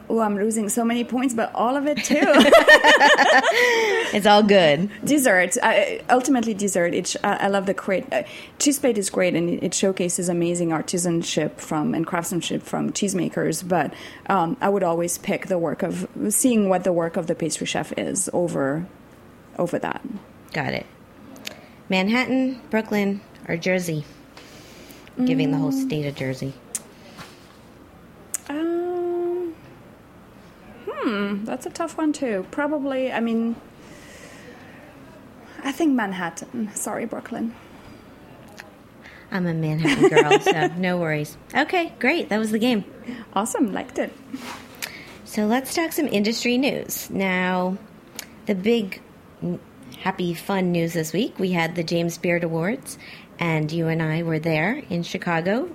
[0.10, 2.20] Oh, I'm losing so many points, but all of it too.
[4.14, 4.92] It's all good.
[5.06, 6.94] dessert, uh, ultimately dessert.
[6.94, 8.12] It, I I love the create.
[8.12, 8.24] Uh,
[8.60, 13.66] cheese plate is great, and it, it showcases amazing artisanship from and craftsmanship from cheesemakers.
[13.66, 13.94] But
[14.28, 17.66] um, I would always pick the work of seeing what the work of the pastry
[17.66, 18.86] chef is over
[19.58, 20.02] over that.
[20.52, 20.86] Got it.
[21.88, 24.04] Manhattan, Brooklyn, or Jersey?
[25.18, 26.54] Giving the whole state of Jersey.
[28.50, 29.54] Um,
[30.90, 32.46] hmm, that's a tough one too.
[32.50, 33.56] Probably, I mean,
[35.64, 36.74] I think Manhattan.
[36.76, 37.54] Sorry, Brooklyn.
[39.32, 41.38] I'm a Manhattan girl, so no worries.
[41.56, 42.30] Okay, great.
[42.30, 42.84] That was the game.
[43.34, 44.12] Awesome, liked it.
[45.24, 47.10] So let's talk some industry news.
[47.10, 47.78] Now,
[48.46, 49.02] the big
[49.42, 49.60] mm,
[50.00, 52.98] happy fun news this week we had the James Beard Awards,
[53.42, 55.70] and you and I were there in Chicago,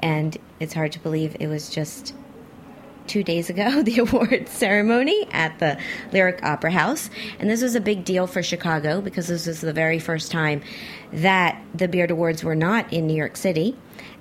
[0.00, 2.12] and it's hard to believe it was just
[3.06, 5.78] two days ago, the awards ceremony at the
[6.12, 7.08] Lyric Opera House.
[7.38, 10.60] And this was a big deal for Chicago because this was the very first time
[11.12, 13.76] that the Beard Awards were not in New York City.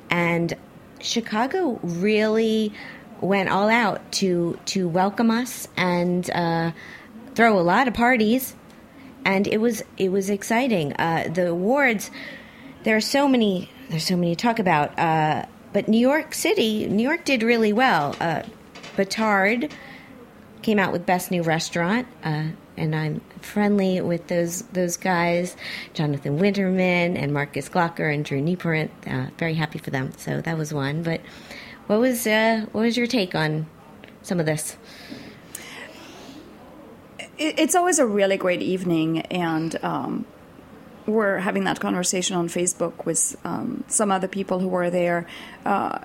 [0.09, 0.53] And
[1.01, 2.71] Chicago really
[3.19, 6.71] went all out to to welcome us and uh,
[7.33, 8.55] throw a lot of parties,
[9.25, 10.93] and it was it was exciting.
[10.93, 12.09] Uh, the awards,
[12.83, 16.87] there are so many there's so many to talk about, uh, but New York City,
[16.87, 18.15] New York did really well.
[18.19, 18.43] Uh,
[18.97, 19.71] Batard
[20.61, 22.07] came out with best new restaurant.
[22.23, 25.55] Uh, and I'm friendly with those those guys,
[25.93, 28.89] Jonathan Winterman and Markus Glocker and Drew Nieporent.
[29.07, 30.11] Uh, very happy for them.
[30.17, 31.01] So that was one.
[31.01, 31.21] But
[31.87, 33.67] what was uh, what was your take on
[34.21, 34.77] some of this?
[37.39, 40.25] it's always a really great evening, and um,
[41.07, 45.25] we're having that conversation on Facebook with um, some other people who were there.
[45.65, 45.99] Uh,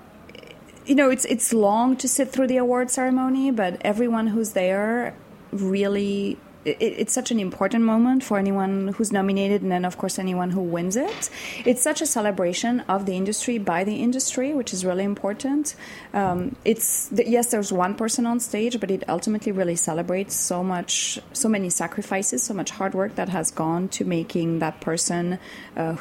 [0.86, 5.14] you know, it's it's long to sit through the award ceremony, but everyone who's there
[5.52, 6.38] really.
[6.64, 10.50] It, it's such an important moment for anyone who's nominated, and then, of course, anyone
[10.50, 11.30] who wins it.
[11.64, 15.74] It's such a celebration of the industry by the industry, which is really important.
[16.14, 21.18] Um, it's yes, there's one person on stage, but it ultimately really celebrates so much,
[21.32, 25.38] so many sacrifices, so much hard work that has gone to making that person
[25.76, 25.94] uh,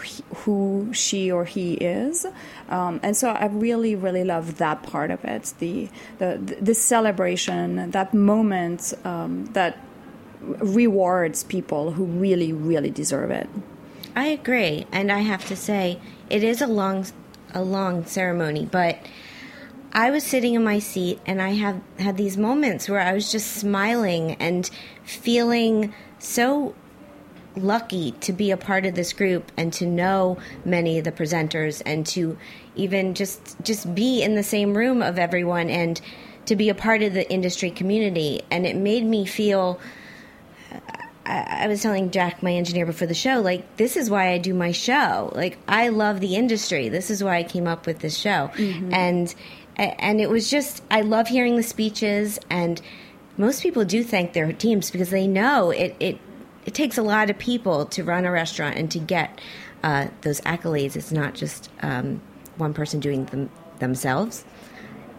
[0.44, 2.26] who she or he is.
[2.70, 7.92] Um, and so I really, really love that part of it the the the celebration,
[7.92, 9.78] that moment um, that
[10.42, 13.50] rewards people who really, really deserve it.
[14.16, 16.00] I agree, and I have to say
[16.30, 17.06] it is a long,
[17.54, 18.68] a long ceremony.
[18.70, 19.00] But
[19.94, 23.32] I was sitting in my seat, and I have had these moments where I was
[23.32, 24.70] just smiling and
[25.04, 26.76] feeling so
[27.56, 31.82] lucky to be a part of this group and to know many of the presenters
[31.86, 32.38] and to
[32.76, 36.00] even just just be in the same room of everyone and
[36.46, 39.80] to be a part of the industry community and it made me feel
[41.32, 44.38] I, I was telling Jack, my engineer, before the show, like this is why I
[44.38, 45.32] do my show.
[45.34, 46.90] Like I love the industry.
[46.90, 48.52] This is why I came up with this show,
[48.92, 49.34] and
[49.78, 52.82] and it was just I love hearing the speeches, and
[53.38, 56.20] most people do thank their teams because they know it it
[56.66, 59.40] it takes a lot of people to run a restaurant and to get
[59.84, 60.96] uh, those accolades.
[60.96, 62.22] It's not just um,
[62.58, 64.44] one person doing them themselves.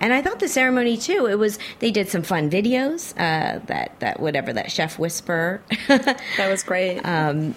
[0.03, 1.27] And I thought the ceremony too.
[1.27, 3.13] It was they did some fun videos.
[3.13, 7.01] Uh, that that whatever that chef whisper, That was great.
[7.07, 7.55] and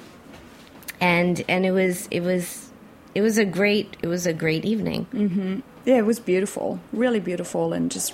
[1.01, 2.69] and it was it was
[3.13, 5.63] it was a great it was a great evening.
[5.86, 8.13] Yeah, it was beautiful, really beautiful, and just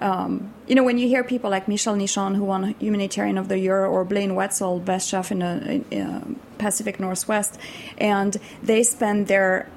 [0.00, 3.58] um, you know when you hear people like Michel Nischan, who won Humanitarian of the
[3.58, 6.20] Year, or Blaine Wetzel, best chef in the uh,
[6.58, 7.58] Pacific Northwest,
[7.98, 9.68] and they spend their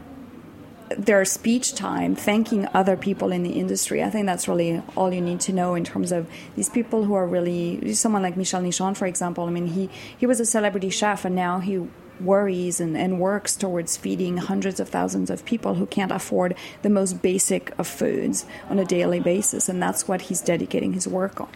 [0.98, 4.04] their speech time thanking other people in the industry.
[4.04, 7.14] I think that's really all you need to know in terms of these people who
[7.14, 9.46] are really someone like Michel Nischan, for example.
[9.46, 11.88] I mean, he he was a celebrity chef, and now he
[12.24, 16.90] worries and, and works towards feeding hundreds of thousands of people who can't afford the
[16.90, 19.70] most basic of foods on a daily basis.
[19.70, 21.50] And that's what he's dedicating his work on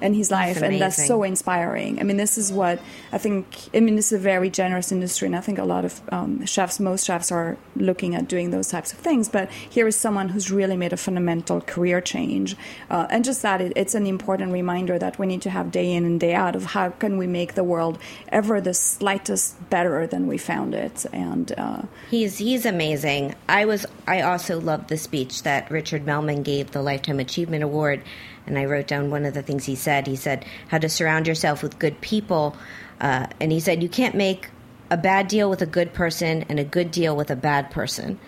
[0.00, 0.62] and his life.
[0.62, 2.00] And that's so inspiring.
[2.00, 2.80] I mean this is what
[3.12, 5.84] i think i mean this is a very generous industry and i think a lot
[5.84, 9.28] of um, chefs most chefs are looking at doing those types of things.
[9.28, 12.56] But here is someone who's really made a fundamental career change.
[12.90, 15.92] Uh, and just that it, it's an important reminder that we need to have day
[15.92, 20.06] in and day out of how can we make the world ever the slightest better
[20.12, 23.34] than we found it and uh, He's he's amazing.
[23.48, 28.02] I was I also loved the speech that Richard Melman gave the Lifetime Achievement Award,
[28.46, 30.06] and I wrote down one of the things he said.
[30.06, 32.54] He said how to surround yourself with good people,
[33.00, 34.48] uh, and he said you can't make
[34.90, 38.18] a bad deal with a good person and a good deal with a bad person.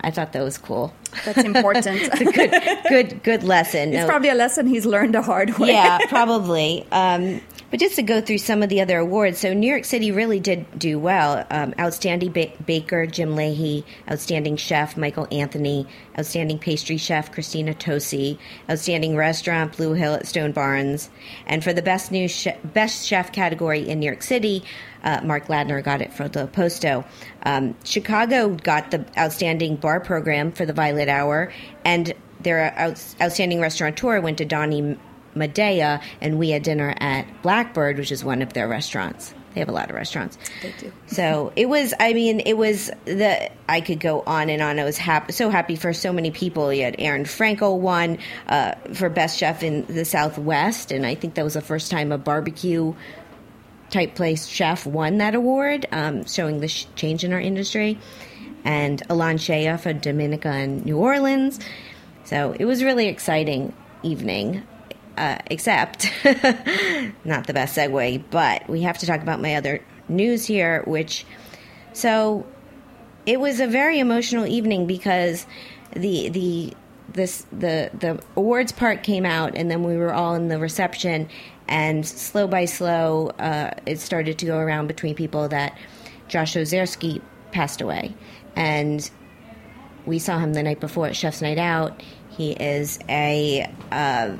[0.00, 0.94] I thought that was cool.
[1.24, 1.84] that's important
[2.34, 2.50] good,
[2.88, 3.92] good, good lesson.
[3.92, 6.86] it's No- probably a lesson he's learned the hard way yeah, probably.
[6.92, 7.40] Um,
[7.76, 10.40] but just to go through some of the other awards, so New York City really
[10.40, 11.46] did do well.
[11.50, 15.86] Um, outstanding ba- baker Jim Lahey, outstanding chef Michael Anthony,
[16.18, 18.38] outstanding pastry chef Christina Tosi,
[18.70, 21.10] outstanding restaurant Blue Hill at Stone Barns,
[21.46, 22.30] and for the best new
[22.64, 24.64] best chef category in New York City,
[25.04, 27.04] uh, Mark Ladner got it for Del Posto.
[27.42, 31.52] Um, Chicago got the outstanding bar program for the Violet Hour,
[31.84, 34.96] and their out- outstanding restaurateur went to Donnie
[35.36, 39.34] Madia, and we had dinner at Blackbird, which is one of their restaurants.
[39.54, 40.36] They have a lot of restaurants.
[40.60, 40.92] They do.
[41.06, 41.94] So it was.
[41.98, 43.50] I mean, it was the.
[43.68, 44.78] I could go on and on.
[44.78, 46.72] I was happy, so happy for so many people.
[46.72, 51.34] You had Aaron Franklin won uh, for best chef in the Southwest, and I think
[51.36, 52.92] that was the first time a barbecue
[53.88, 57.98] type place chef won that award, um, showing the sh- change in our industry.
[58.64, 61.60] And Alon Shaya for Domenica and New Orleans.
[62.24, 63.72] So it was really exciting.
[64.02, 64.62] evening,
[65.16, 66.10] uh, except
[67.24, 71.24] not the best segue, but we have to talk about my other news here, which
[71.92, 72.46] so
[73.24, 75.46] it was a very emotional evening because
[75.94, 76.74] the the
[77.12, 81.28] this the the awards part came out and then we were all in the reception
[81.68, 85.76] and slow by slow uh, it started to go around between people that
[86.28, 88.14] Josh Ozersky passed away
[88.54, 89.08] and
[90.06, 92.02] we saw him the night before at Chef's Night Out.
[92.30, 94.36] He is a uh,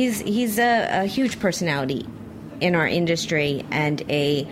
[0.00, 2.06] he's he's a, a huge personality
[2.60, 4.48] in our industry and a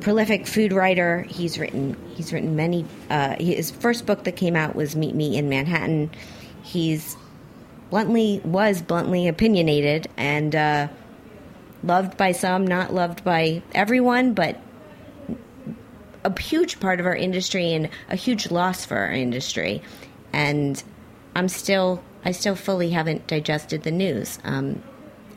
[0.00, 1.22] prolific food writer.
[1.28, 2.86] He's written he's written many.
[3.10, 6.10] Uh, his first book that came out was Meat Me in Manhattan.
[6.62, 7.16] He's
[7.90, 10.88] bluntly was bluntly opinionated and uh,
[11.82, 14.58] loved by some, not loved by everyone, but
[16.24, 19.82] a huge part of our industry and a huge loss for our industry.
[20.32, 20.82] And
[21.36, 24.38] I'm still I still fully haven't digested the news.
[24.44, 24.82] Um,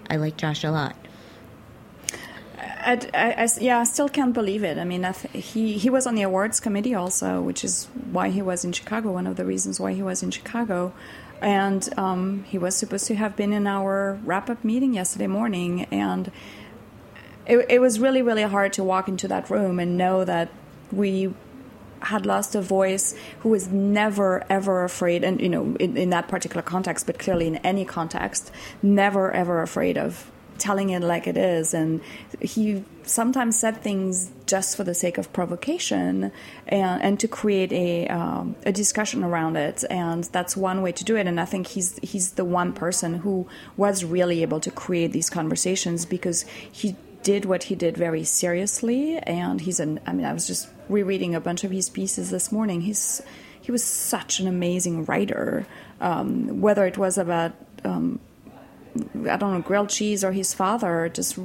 [0.10, 0.96] I like Josh a lot.
[2.58, 4.78] I, I- I- yeah, I still can't believe it.
[4.78, 8.42] I mean, th- he he was on the awards committee also, which is why he
[8.42, 9.12] was in Chicago.
[9.12, 10.94] One of the reasons why he was in Chicago,
[11.42, 15.86] and um, he was supposed to have been in our wrap up meeting yesterday morning,
[15.92, 16.32] and
[17.48, 20.50] it, it was really really hard to walk into that room and know that
[20.92, 21.34] we
[22.06, 26.28] had lost a voice who was never ever afraid and you know in, in that
[26.28, 28.51] particular context but clearly in any context
[28.82, 31.74] never ever afraid of telling it like it is.
[31.74, 32.01] And
[32.39, 36.32] he sometimes said things just for the sake of provocation
[36.68, 39.84] and, and to create a, um, a discussion around it.
[39.89, 41.28] And that's one way to do it.
[41.28, 43.47] And i think he's he's the one person who
[43.78, 46.95] was really able to create these conversations because he
[47.26, 51.36] did what he did very seriously and he's an i mean i was just rereading
[51.36, 52.82] a bunch of his pieces this morning.
[52.82, 53.22] He's
[53.62, 55.66] he was such an amazing writer.
[56.00, 57.54] Um, whether it was about
[57.84, 58.20] um,
[59.30, 61.38] i don't know grilled cheese or his father just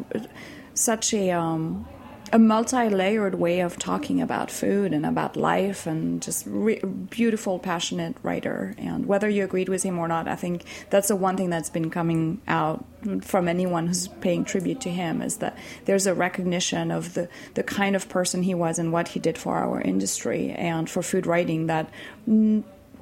[0.75, 1.87] such a um,
[2.33, 8.17] a multi-layered way of talking about food and about life and just re- beautiful passionate
[8.23, 8.75] writer.
[8.79, 11.71] And whether you agreed with him or not i think that's the one thing that's
[11.71, 12.85] been coming out
[13.23, 15.57] from anyone who's paying tribute to him is that
[15.87, 19.39] there's a recognition of the, the kind of person he was and what he did
[19.39, 20.51] for our industry.
[20.51, 21.91] And for food writing that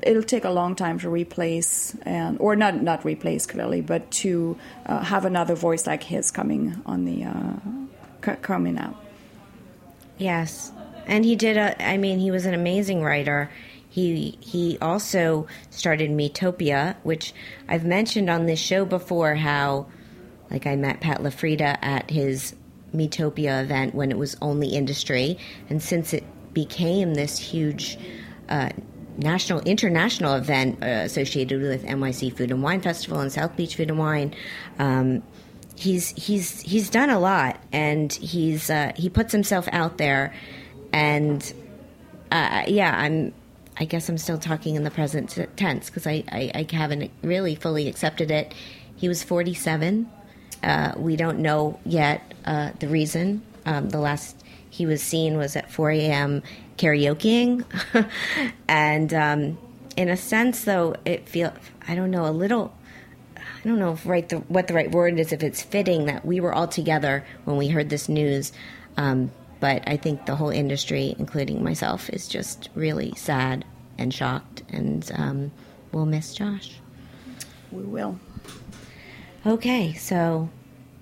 [0.02, 4.56] it'll take a long time to replace and or not not replace clearly but to
[4.86, 7.56] uh, have another voice like his coming on the uh,
[8.24, 8.94] c- coming out
[10.18, 10.72] Yes,
[11.06, 11.56] and he did.
[11.56, 13.50] A, I mean, he was an amazing writer.
[13.88, 17.32] He he also started Meatopia, which
[17.68, 19.36] I've mentioned on this show before.
[19.36, 19.86] How,
[20.50, 22.54] like, I met Pat LaFrieda at his
[22.94, 25.38] Meatopia event when it was only industry,
[25.70, 27.98] and since it became this huge.
[28.48, 28.70] Uh,
[29.20, 33.90] National, international event uh, associated with NYC Food and Wine Festival and South Beach Food
[33.90, 34.32] and Wine.
[34.78, 35.24] Um,
[35.78, 40.34] he's he's he's done a lot and he's uh, he puts himself out there
[40.92, 41.52] and
[42.32, 43.32] uh, yeah i'm
[43.78, 47.54] i guess i'm still talking in the present tense because I, I i haven't really
[47.54, 48.54] fully accepted it.
[48.96, 50.10] He was 47
[50.62, 53.42] uh, we don't know yet uh, the reason.
[53.64, 56.42] Um, the last he was seen was at 4 a.m
[56.76, 57.64] karaokeing.
[58.68, 59.58] And um,
[59.98, 61.52] in a sense though it feel
[61.88, 62.72] i don't know a little
[63.64, 66.24] I don't know if right the, what the right word is, if it's fitting that
[66.24, 68.52] we were all together when we heard this news.
[68.96, 69.30] Um,
[69.60, 73.64] but I think the whole industry, including myself, is just really sad
[73.96, 75.52] and shocked, and um,
[75.90, 76.76] we'll miss Josh.
[77.72, 78.18] we will
[79.46, 80.48] Okay, so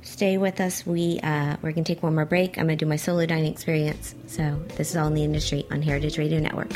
[0.02, 0.86] stay with us.
[0.86, 2.58] We uh, we're gonna take one more break.
[2.58, 4.14] I'm gonna do my solo dining experience.
[4.26, 6.70] So this is all in the industry on Heritage Radio Network.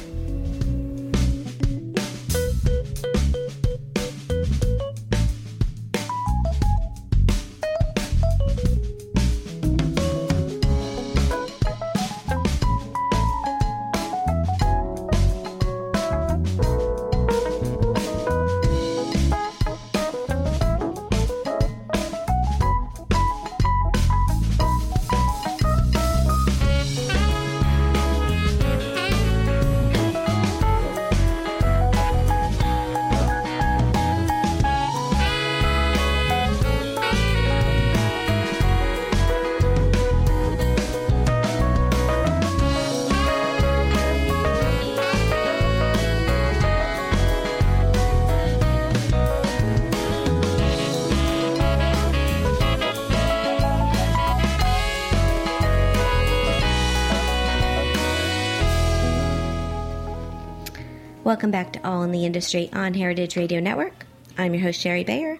[61.30, 64.04] Welcome back to All in the Industry on Heritage Radio Network.
[64.36, 65.38] I'm your host, Shari Bayer.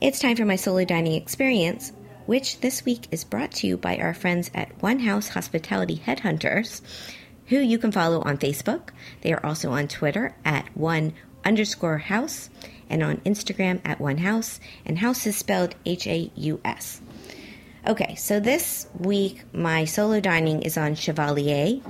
[0.00, 1.92] It's time for my solo dining experience,
[2.26, 6.80] which this week is brought to you by our friends at One Haus Hospitality Headhunters,
[7.46, 8.88] who you can follow on Facebook.
[9.20, 11.12] They are also on Twitter at one
[11.44, 12.50] underscore house
[12.88, 17.00] and on Instagram at one house, and house is spelled H A U S.
[17.86, 21.80] Okay, so this week my solo dining is on Chevalier,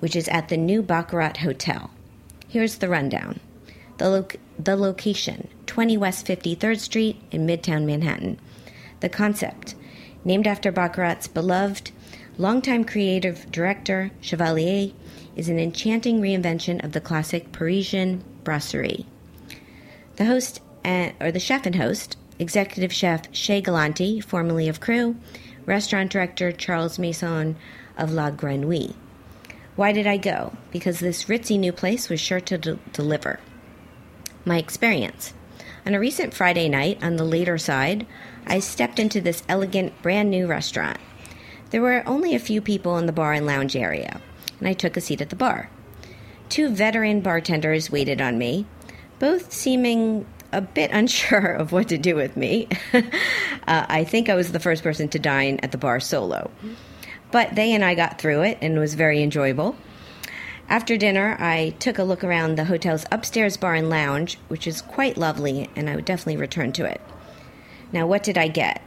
[0.00, 1.88] which is at the new Baccarat Hotel.
[2.54, 3.40] Here's the rundown.
[3.98, 8.38] The, loc- the location 20 West 53rd Street in Midtown Manhattan.
[9.00, 9.74] The concept
[10.24, 11.90] named after Baccarat's beloved
[12.38, 14.92] longtime creative director, Chevalier,
[15.34, 19.04] is an enchanting reinvention of the classic Parisian brasserie.
[20.14, 25.16] The host, uh, or the chef and host, executive chef Shea Gallante, formerly of Cru,
[25.66, 27.56] restaurant director Charles Masson
[27.98, 28.94] of La Grenouille.
[29.76, 30.52] Why did I go?
[30.70, 33.40] Because this ritzy new place was sure to de- deliver.
[34.44, 35.34] My experience.
[35.84, 38.06] On a recent Friday night, on the later side,
[38.46, 40.98] I stepped into this elegant, brand new restaurant.
[41.70, 44.20] There were only a few people in the bar and lounge area,
[44.60, 45.70] and I took a seat at the bar.
[46.48, 48.66] Two veteran bartenders waited on me,
[49.18, 52.68] both seeming a bit unsure of what to do with me.
[52.92, 53.00] uh,
[53.66, 56.50] I think I was the first person to dine at the bar solo.
[57.34, 59.74] But they and I got through it and it was very enjoyable.
[60.68, 64.80] After dinner, I took a look around the hotel's upstairs bar and lounge, which is
[64.80, 67.00] quite lovely, and I would definitely return to it.
[67.92, 68.82] Now, what did I get?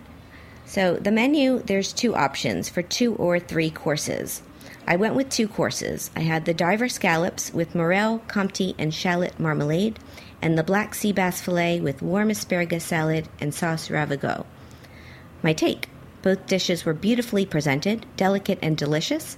[0.65, 4.41] So, the menu, there's two options for two or three courses.
[4.87, 6.09] I went with two courses.
[6.15, 9.99] I had the diver scallops with morel, comté, and shallot marmalade,
[10.41, 14.45] and the black sea bass fillet with warm asparagus salad and sauce ravigote.
[15.43, 15.89] My take
[16.21, 19.37] both dishes were beautifully presented, delicate, and delicious.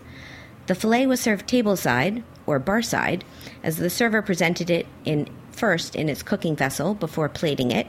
[0.68, 3.24] The filet was served tableside, or barside,
[3.64, 7.88] as the server presented it in first in its cooking vessel before plating it.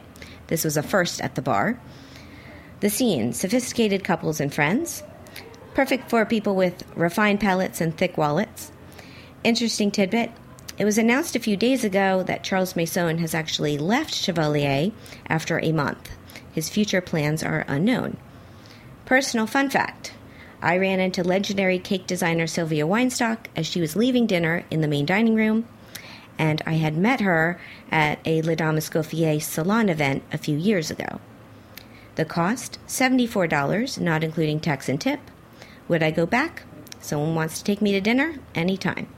[0.49, 1.79] This was a first at the bar.
[2.81, 5.03] The scene sophisticated couples and friends.
[5.75, 8.73] Perfect for people with refined palates and thick wallets.
[9.45, 10.33] Interesting tidbit
[10.81, 14.93] it was announced a few days ago that Charles Masson has actually left Chevalier
[15.29, 16.09] after a month.
[16.53, 18.17] His future plans are unknown.
[19.11, 20.13] Personal fun fact
[20.63, 24.87] I ran into legendary cake designer Sylvia Weinstock as she was leaving dinner in the
[24.87, 25.67] main dining room,
[26.39, 30.93] and I had met her at a Le Dame Escoffier salon event a few years
[30.93, 31.19] ago.
[32.15, 35.19] The cost $74, not including tax and tip.
[35.89, 36.63] Would I go back?
[37.01, 38.37] Someone wants to take me to dinner?
[38.55, 39.09] Anytime.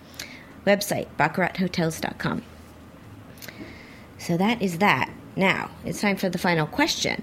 [0.66, 2.42] Website baccarathotels.com.
[4.16, 5.12] So that is that.
[5.36, 7.22] Now, it's time for the final question.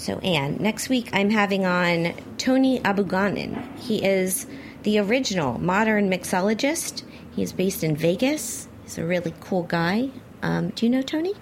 [0.00, 3.78] So, Anne, next week I'm having on Tony Abou-Ganim.
[3.78, 4.46] He is
[4.82, 7.02] the original modern mixologist.
[7.36, 8.66] He is based in Vegas.
[8.82, 10.08] He's a really cool guy.
[10.40, 11.34] Um, do you know Tony?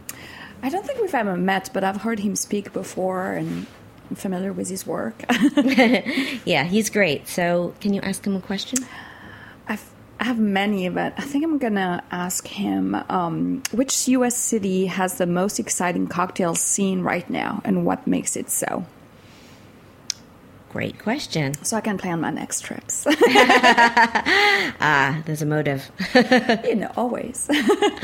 [0.60, 3.68] I don't think we've ever met, but I've heard him speak before and
[4.10, 5.22] I'm familiar with his work.
[6.44, 7.28] Yeah, he's great.
[7.28, 8.84] So, can you ask him a question?
[10.20, 14.36] I've, many, but I think I'm gonna ask him um, which U.S.
[14.36, 18.84] city has the most exciting cocktail scene right now, and what makes it so.
[20.70, 21.54] Great question.
[21.64, 23.06] So I can plan my next trips.
[24.80, 25.90] Ah, there's a motive.
[26.64, 27.48] you know, always.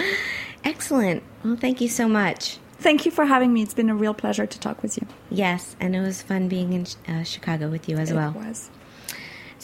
[0.64, 1.22] Excellent.
[1.44, 2.58] Well, thank you so much.
[2.78, 3.62] Thank you for having me.
[3.62, 5.06] It's been a real pleasure to talk with you.
[5.30, 8.30] Yes, and it was fun being in uh, Chicago with you as well.
[8.30, 8.70] It was.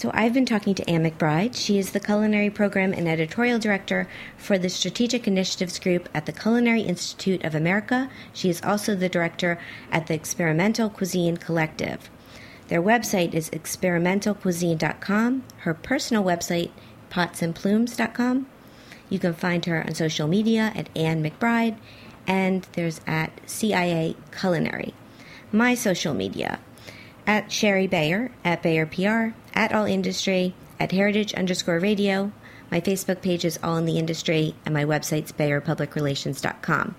[0.01, 1.55] So I've been talking to Anne McBride.
[1.55, 6.33] She is the culinary program and editorial director for the Strategic Initiatives Group at the
[6.33, 8.09] Culinary Institute of America.
[8.33, 9.59] She is also the director
[9.93, 12.09] at the Experimental Cuisine Collective.
[12.69, 15.45] Their website is experimentalcuisine.com.
[15.59, 16.71] Her personal website,
[17.11, 18.47] potsandplumes.com.
[19.11, 21.77] You can find her on social media at Anne McBride,
[22.27, 24.95] and there's at CIA Culinary.
[25.53, 26.59] My social media,
[27.31, 32.33] at Shari Bayer, at Bayer PR, at All Industry, at Heritage underscore radio.
[32.73, 36.97] My Facebook page is All in the Industry, and my website's BayerPublicRelations.com.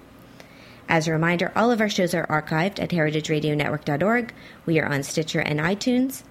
[0.87, 4.33] As a reminder, all of our shows are archived at heritageradionetwork.org.
[4.65, 6.23] We are on Stitcher and iTunes.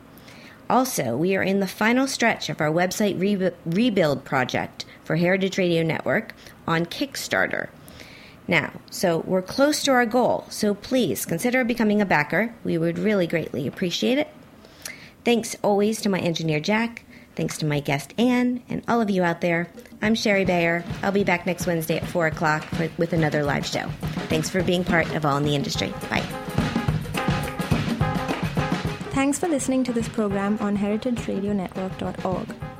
[0.70, 5.58] Also, we are in the final stretch of our website re- rebuild project for Heritage
[5.58, 6.34] Radio Network
[6.66, 7.68] on Kickstarter.
[8.50, 12.52] Now, so we're close to our goal, so please consider becoming a backer.
[12.64, 14.26] We would really greatly appreciate it.
[15.24, 17.04] Thanks always to my engineer Jack.
[17.36, 19.70] Thanks to my guest Anne and all of you out there.
[20.02, 20.84] I'm Shari Bayer.
[21.00, 22.66] I'll be back next Wednesday at 4 o'clock
[22.98, 23.86] with another live show.
[24.28, 25.94] Thanks for being part of All in the Industry.
[26.10, 26.26] Bye.
[29.12, 32.79] Thanks for listening to this program on heritageradionetwork.org.